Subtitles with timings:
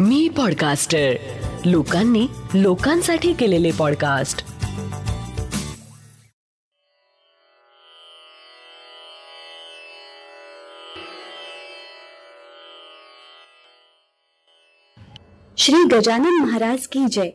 [0.00, 1.12] मी podcaster
[1.64, 4.38] लोकांनी लोकांसाठी केलेले पॉडकास्ट
[15.56, 17.30] श्री गजानन महाराज की जय.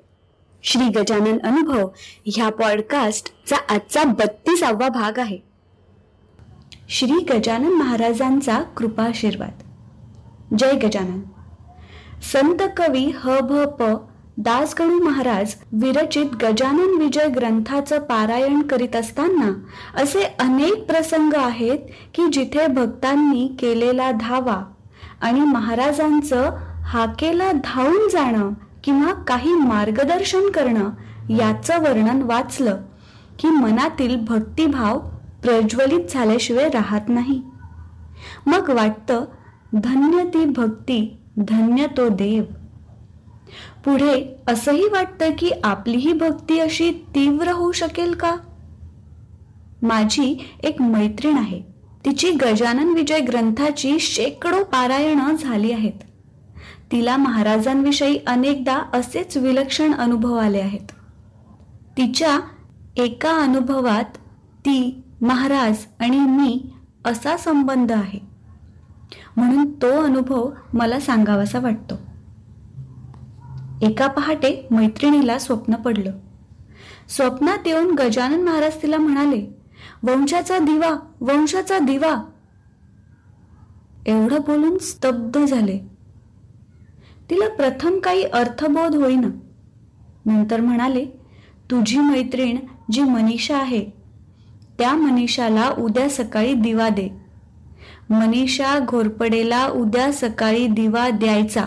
[0.64, 1.89] श्री गजानन अनुभव
[2.25, 5.38] ह्या पॉडकास्टचा आजचा बत्तीसावा भाग आहे.
[6.89, 9.62] श्री गजानन महाराजांचा कृपाशीर्वाद.
[10.57, 11.21] जय गजानन.
[12.22, 13.84] संत कवी ह भ प
[14.38, 19.52] दासगणू महाराज विरचित गजानन विजय ग्रंथाचं पारायण करीत असताना
[20.02, 21.78] असे अनेक प्रसंग आहेत
[22.15, 24.62] की जिथे भक्तांनी केलेला धावा
[25.21, 26.50] आणि महाराजांचं
[26.86, 28.50] हाकेला धावून जाणं
[28.84, 30.90] किंवा काही मार्गदर्शन करणं
[31.38, 32.78] याचं वर्णन वाचलं
[33.40, 35.00] की मनातील भक्तिभाव
[35.44, 37.42] प्रज्वलित झाल्याशिवाय राहत नाही.
[38.45, 39.26] मग वाटतं
[39.73, 42.44] धन्य ती भक्ती धन्य तो देव.
[43.86, 48.36] पुढे असंही वाटतं की आपलीही भक्ती अशी तीव्र होऊ शकेल का?
[49.82, 51.62] माझी एक मैत्रीण आहे.
[52.06, 55.92] तिची गजानन विजय ग्रंथाची शेकडो पारायणं झाली आहेत.
[56.92, 60.92] तिला महाराजांविषयी अनेकदा असेच विलक्षण अनुभव आले आहेत.
[61.98, 62.40] तिच्या
[62.98, 64.18] एका अनुभवात
[64.60, 66.70] ती महाराज आणि मी
[67.06, 68.31] असा संबंध आहे.
[69.38, 71.96] म्हणून तो अनुभव मला सांगावासा वाटतो.
[73.82, 76.12] एका पहाटे मैत्रिणीला स्वप्न पडलं.
[77.10, 79.48] स्वप्नात येऊन गजानन महाराज तिला म्हणाले
[80.04, 82.30] वंशाचा दिवा वंशाचा दिवा.
[84.06, 85.80] एवढं बोलून स्तब्ध झाले.
[87.30, 89.28] तिला प्रथम काही अर्थबोध होईना.
[90.26, 91.06] नंतर म्हणाले
[91.72, 92.58] तुझी मैत्रीण
[92.92, 93.90] जी मनीषा आहे
[94.80, 97.20] त्या मनीषाला उद्या सकाळी दिवा दे.
[98.12, 101.66] मनीषा घोरपडेला उद्या सकाळी दिवा द्यायचा.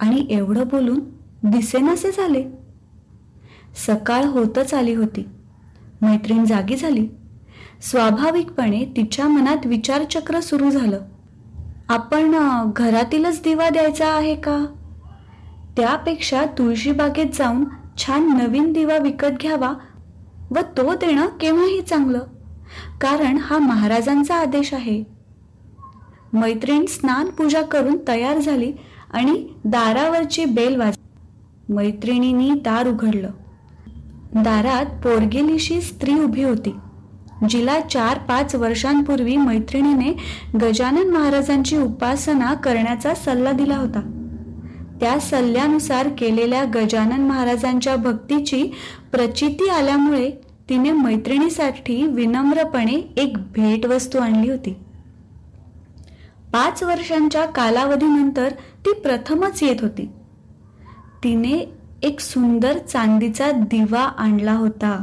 [0.00, 1.00] आणि एवढं बोलून
[1.42, 2.44] दिसेनासे झाले.
[3.86, 5.28] सकाळ होतच आली होती.
[6.02, 7.08] मैत्रीण जागी झाली.
[7.82, 11.00] स्वाभाविकपणे तिच्या मनात विचारचक्र सुरू झालं.
[11.88, 12.34] आपण
[12.76, 14.66] घरातीलच दिवा द्यायचा आहे का?
[15.76, 17.64] त्यापेक्षा तुळशीबागेत जाऊन
[17.96, 19.72] छान नवीन दिवा विकत घ्यावा
[20.50, 22.20] व तो देणं केव्हाही चांगलं.
[23.00, 25.15] कारण हा महाराजांचा आदेश आहे.
[26.36, 28.72] मैत्रीण स्नान पूजा करून तयार झाली
[29.12, 30.96] आणि दारावरची बेल वाज
[31.68, 33.30] मैत्रिणींनी दार उघडलं.
[34.34, 36.74] दारात पोरगेलीशी स्त्री उभी होती.
[37.48, 40.16] जिला चार पाच वर्षांपूर्वी मैत्रिणीने
[40.62, 44.00] गजानन महाराजांची उपासना करण्याचा सल्ला दिला होता.
[45.00, 48.62] त्या सल्ल्यानुसार केलेल्या गजानन महाराजांच्या भक्तीची
[49.12, 50.30] प्रचिती आल्यामुळे
[50.68, 54.76] तिने मैत्रिणीसाठी विनम्रपणे एक भेटवस्तू आणली होती.
[56.56, 58.48] पाच वर्षांच्या कालावधीनंतर
[58.86, 60.10] ती प्रथमच येत होती.
[61.24, 61.72] तिने
[62.02, 65.02] एक सुंदर चांदीचा दिवा आणला होता.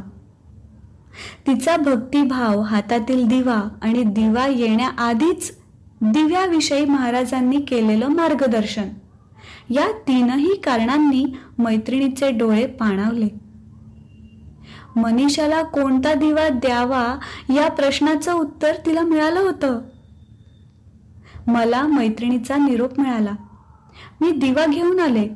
[1.47, 5.57] तिचा भक्तिभाव हातातील दिवा आणि दिवा येण्याआधीच
[6.01, 8.89] दिव्याविषयी महाराजांनी केलेलं मार्गदर्शन.
[9.69, 11.25] या तीनही कारणांनी
[11.57, 13.27] मैत्रिणीचे डोळे पाणावले.
[14.95, 17.19] मनीषाला कोणता दिवा द्यावा
[17.55, 19.81] या प्रश्नाचं उत्तर तिला मिळालं होतं.
[21.47, 23.31] मला मैत्रिणीचा निरोप मिळाला.
[24.21, 25.27] मी दिवा घेऊन आले.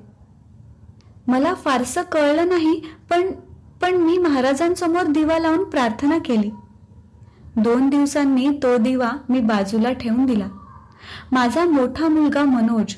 [1.28, 3.31] मला फारसं कळलं नाही पण
[3.81, 6.50] पण मी महाराजांसमोर दिवा लावून प्रार्थना केली.
[7.56, 10.47] दोन दिवसांनी तो दिवा मी बाजूला ठेवून दिला.
[11.31, 12.95] माझा मोठा मुलगा मनोज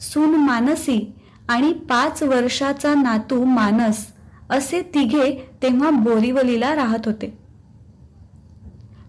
[0.00, 1.12] सून मानसी
[1.48, 4.06] आणि पाच वर्षाचा नातू मानस
[4.50, 7.38] असे तिघे तेव्हा बोरीवलीला राहत होते.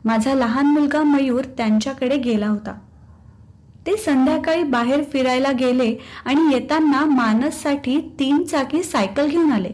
[0.05, 2.79] माझा लहान मुलगा मयूर त्यांच्याकडे गेला होता.
[3.85, 9.69] ते संध्याकाळी बाहेर फिरायला गेले आणि येताना मानससाठी तीन चाकी सायकल घेऊन आले.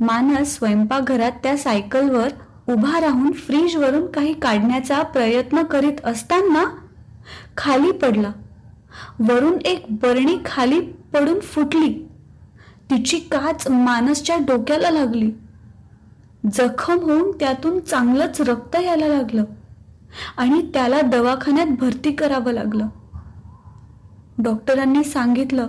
[0.00, 2.28] मानस स्वयंपाकघरात त्या सायकलवर
[2.68, 6.64] उभा राहून फ्रीजवरून काही काढण्याचा प्रयत्न करीत असताना
[7.56, 8.32] खाली पडला.
[9.18, 12.08] वरून एक बरणी खाली पडून फुटली.
[12.90, 15.30] तिची काच मानसच्या डोक्याला लागली.
[16.52, 19.44] जखम होऊन त्यातून चांगलंच रक्त यायला लागलं.
[20.36, 22.86] आणि त्याला दवाखान्यात भरती करावं लागलं.
[24.38, 25.68] डॉक्टरांनी सांगितलं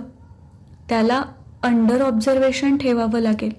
[0.88, 1.22] त्याला
[1.62, 3.52] अंडर ऑब्झर्वेशन ठेवावं लागेल.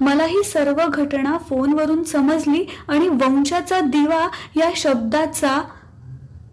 [0.00, 5.62] मला ही सर्व घटना फोनवरून समजली आणि वंशाचा दिवा या शब्दाचा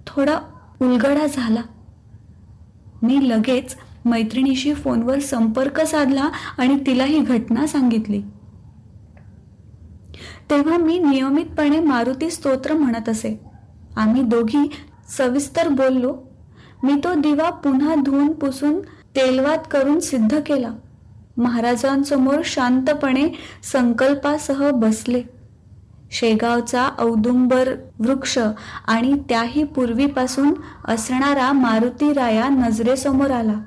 [0.07, 0.39] थोडा
[0.81, 1.61] उलगडा झाला.
[3.01, 3.75] मी लगेच
[4.05, 8.21] मैत्रिणीशी फोनवर संपर्क साधला आणि तिला ही घटना सांगितली.
[10.49, 13.39] तेव्हा मी नियमितपणे मारुती स्तोत्र म्हणत असे.
[13.97, 14.71] आम्ही दोघी
[15.17, 16.17] सविस्तर बोललो.
[16.83, 18.79] मी तो दिवा पुन्हा धुवून पुसून
[19.15, 20.69] तेलवात करून सिद्ध केला.
[21.37, 23.29] महाराजांसमोर शांतपणे
[23.63, 25.23] संकल्पासह बसले.
[26.11, 28.39] शेगावचा औदुंबर वृक्ष
[28.87, 30.53] आणि त्याही पूर्वीपासून
[30.85, 33.59] असणारा मारुती राया नजरेसमोर आला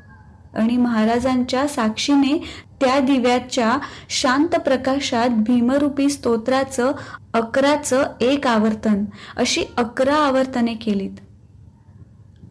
[0.54, 2.44] आणि महाराजांच्या साक्षीने
[2.84, 3.78] त्या दिव्याच्या
[4.08, 6.92] शांत प्रकाशात भीमरूपी स्तोत्राचं
[7.34, 9.04] अकराचं एक आवर्तन
[9.36, 11.10] अशी अकरा आवर्तने केलीत.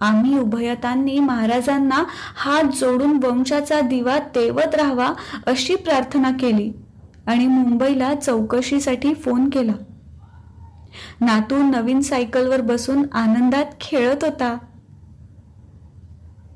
[0.02, 2.04] आम्ही उभयतांनी महाराजांना
[2.36, 5.14] हात जोडून वंशाचा दिवा तेवत राहावा
[5.48, 6.72] अशी प्रार्थना केली
[7.28, 9.74] आणि मुंबईला चौकशीसाठी फोन केला.
[11.22, 14.58] नातू नवीन सायकलवर बसून आनंदात खेळत होता.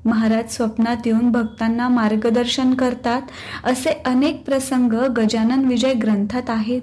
[0.08, 3.22] महाराज स्वप्नात येऊन भक्तांना मार्गदर्शन करतात
[3.64, 6.82] असे अनेक प्रसंग गजानन विजय ग्रंथात आहेत.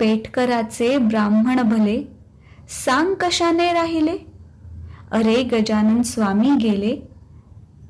[0.00, 2.02] पेटकराचे ब्राह्मण भले
[2.86, 4.16] सांग कशाने राहिले?
[5.12, 6.96] अरे गजानन स्वामी गेले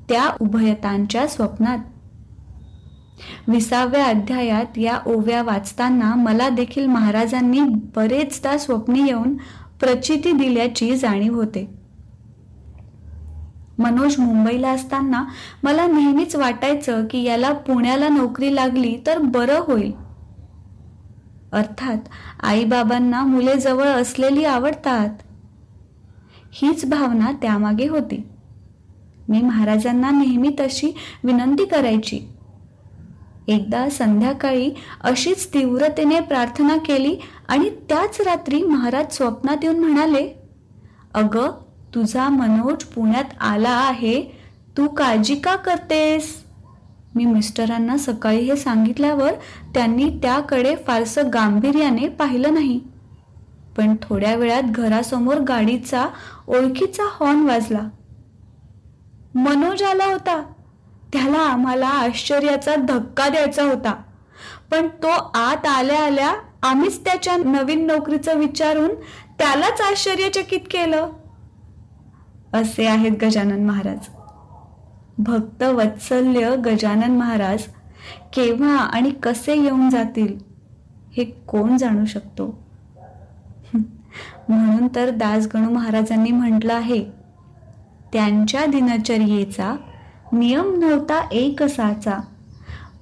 [0.08, 1.78] त्या उभयतांच्या स्वप्नात.
[3.48, 7.60] विसाव्या अध्यायात या ओव्या वाचताना मला देखील महाराजांनी
[7.96, 9.36] बरेचदा स्वप्नी येऊन
[9.80, 11.81] प्रचिती दिल्याची जाणीव होते.
[13.78, 15.24] मनोज मुंबईला असताना
[15.62, 19.92] मला नेहमीच वाटायचं की याला पुण्याला नोकरी लागली तर बरं होईल.
[21.52, 21.98] अर्थात
[22.40, 25.08] आईबाबांना मुले जवळ असलेली आवडतात.
[26.52, 28.24] हीच भावना त्यामागे होती.
[29.28, 30.92] मी महाराजांना नेहमी तशी
[31.24, 32.20] विनंती करायची.
[33.48, 34.70] एकदा संध्याकाळी
[35.00, 37.16] अशीच तीव्रतेने प्रार्थना केली
[37.48, 40.42] आणि त्याच रात्री महाराज स्वप्नात येऊन म्हणाले
[41.14, 41.50] अगं
[41.94, 44.22] तुझा मनोज पुण्यात आला आहे.
[44.76, 46.42] तू काळजी का करतेस?
[47.14, 49.32] मी मिस्टरांना सकाळी हे सांगितल्यावर
[49.74, 52.80] त्यांनी त्याकडे फारसं गांभीर्याने पाहिलं नाही.
[53.76, 56.06] पण थोड्या वेळात घरासमोर गाडीचा
[56.48, 57.80] ओळखीचा हॉर्न वाजला.
[59.34, 60.42] मनोज आला होता.
[61.12, 64.02] त्याला आम्हाला आश्चर्याचा धक्का द्यायचा होता.
[64.70, 68.90] पण तो आत आल्या आल्या आम्हीच त्याच्या नवीन नोकरीचं विचारून
[69.38, 71.08] त्यालाच आश्चर्यचकित केलं.
[72.52, 74.08] असे आहेत गजानन महाराज.
[75.18, 77.62] भक्त वत्सल्य गजानन महाराज
[78.32, 80.36] केव्हा आणि कसे येऊन जातील
[81.16, 82.46] हे कोण जाणू शकतो?
[84.48, 87.02] म्हणून तर दासगणू महाराजांनी म्हटलं आहे
[88.12, 89.74] त्यांच्या दिनचर्येचा
[90.32, 92.18] नियम नव्हता एकसाचा.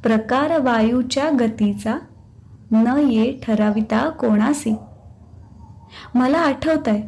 [0.02, 1.96] प्रकार वायूच्या गतीचा
[2.70, 4.74] न ये ठराविता कोणासी.
[6.14, 7.02] मला आठवत आहे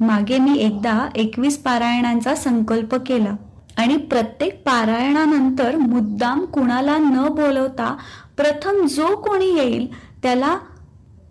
[0.00, 3.34] मागे मी एकदा एकवीस पारायणांचा संकल्प केला
[3.76, 7.96] आणि प्रत्येक पारायणानंतर मुद्दाम कुणाला न बोलवता
[8.36, 9.86] प्रथम जो कोणी येईल
[10.22, 10.56] त्याला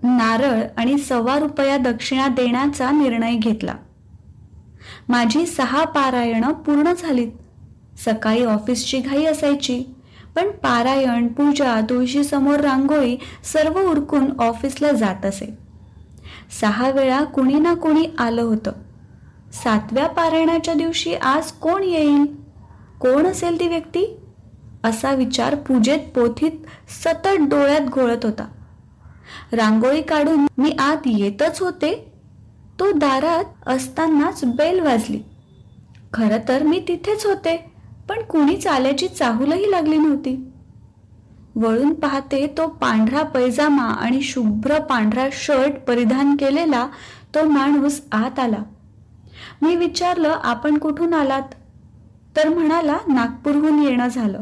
[0.03, 3.75] नारळ आणि सव्वा रुपया दक्षिणा देण्याचा निर्णय घेतला.
[5.09, 7.31] माझी सहा पारायणं पूर्ण झालीत.
[7.97, 9.83] सकाळी ऑफिसची घाई असायची
[10.35, 15.64] पण पारायण पूजा तुळशीसमोर रांगोळी सर्व उरकून ऑफिसला जात असे.
[16.51, 18.71] सहा वेळा कुणी ना कुणी आलं होतं.
[19.53, 22.25] सातव्या पारायणाच्या दिवशी आज कोण येईल?
[22.99, 24.17] कोण असेल ती व्यक्ती?
[24.83, 26.51] असा विचार पूजेत पोथीत
[27.03, 28.47] सतत डोळ्यात घोळत होता.
[29.51, 32.11] रांगोळी काढून मी आत येतच होते.
[32.79, 35.21] तो दारात असतानाच बेल वाजली.
[36.13, 37.71] खरं तर मी तिथेच होते
[38.09, 40.51] पण कुणीच आल्याची चाहूलही लागली नव्हती.
[41.55, 46.87] वळून पाहते तो पांढरा पैजामा आणि शुभ्र पांढरा शर्ट परिधान केलेला
[47.35, 48.57] तो माणूस आत आला.
[49.61, 51.41] मी विचारलं आपण कुठून आलात?
[52.37, 54.41] तर म्हणाला नागपूरहून येणं झालं.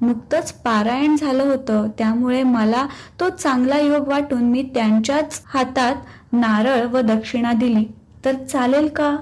[0.00, 2.86] नुकतंच पारायण झालं होतं त्यामुळे मला
[3.20, 5.94] तो चांगला योग वाटून मी त्यांच्याच हातात
[6.32, 7.88] नारळ व दक्षिणा दिली.
[8.24, 9.16] तर चालेल का?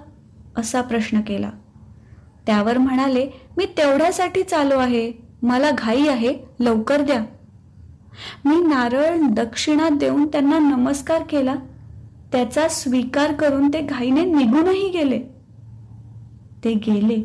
[0.57, 1.51] असा प्रश्न केला.
[2.47, 5.13] त्यावर म्हणाले मी तेवढ्यासाठी चालू आहे.
[5.43, 6.46] मला घाई आहे.
[6.61, 7.25] लवकर द्या.
[8.45, 11.55] मी नारळ दक्षिणा देऊन त्यांना नमस्कार केला.
[12.33, 15.19] त्याचा स्वीकार करून ते घाईने निघूनही गेले.
[16.65, 17.23] ते गेले.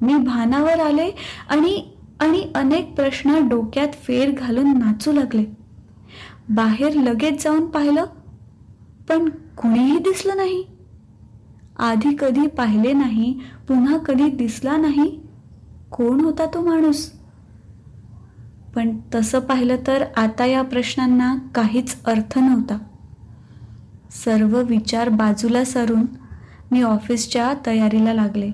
[0.00, 1.10] मी भानावर आले
[1.48, 1.84] आणि
[2.20, 5.44] आणि अनेक प्रश्न डोक्यात फेर घालून नाचू लागले.
[6.48, 8.04] बाहेर लगेच जाऊन पाहिलं
[9.08, 10.64] पण कुणीही दिसलं नाही.
[11.78, 15.20] आधी कधी पाहिले नाही पुन्हा कधी दिसला नाही.
[15.90, 17.19] कोण होता तो माणूस?
[18.74, 22.78] पण तसं पाहिलं तर आता या प्रश्नांना काहीच अर्थ नव्हता.
[24.24, 26.02] सर्व विचार बाजूला सरून
[26.72, 28.50] मी ऑफिसच्या तयारीला लागले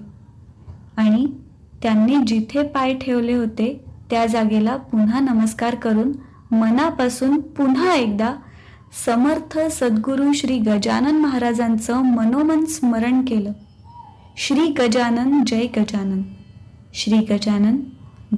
[0.97, 1.27] आणि
[1.83, 6.13] त्यांनी जिथे पाय ठेवले होते त्या जागेला पुन्हा नमस्कार करून
[6.51, 8.35] मनापासून पुन्हा एकदा
[9.07, 13.53] समर्थ सद्गुरू श्री गजानन महाराजांचं मनोमन स्मरण केलं.
[14.37, 16.23] श्री गजानन जय गजानन.
[16.95, 17.77] श्री गजानन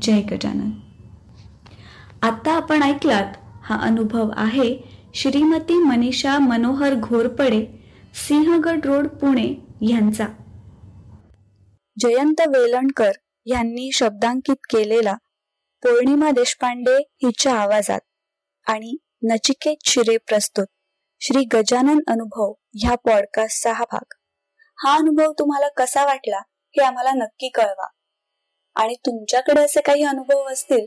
[0.03, 0.71] जय गजानन.
[2.23, 4.79] आता आपण ऐकलात हा अनुभव आहे
[5.15, 7.67] श्रीमती मनीषा मनोहर घोरपडे
[8.15, 10.27] सिंहगड रोड पुणे यांचा.
[11.99, 13.11] जयंत वेलणकर
[13.47, 15.15] यांनी शब्दांकित केलेला
[15.85, 18.01] पौर्णिमा देशपांडे हिच्या आवाजात
[18.67, 20.67] आणि नचिकेत शिरे प्रस्तुत.
[21.21, 24.15] श्री गजानन अनुभव ह्या पॉडकास्टचा हा भाग.
[24.85, 27.87] हा अनुभव तुम्हाला कसा वाटला हे आम्हाला नक्की कळवा.
[28.77, 30.87] आणि तुमच्याकडे असे काही अनुभव असतील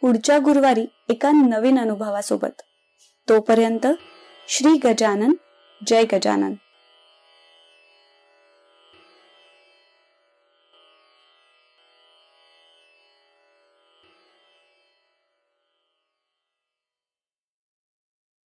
[0.00, 2.62] पुढच्या गुरुवारी एका नवीन अनुभवासोबत.
[3.28, 3.86] तोपर्यंत
[4.48, 5.32] श्री गजानन
[5.86, 6.54] जय गजानन.